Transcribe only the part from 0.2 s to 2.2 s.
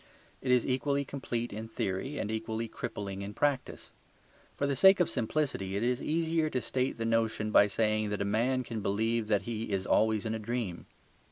It is equally complete in theory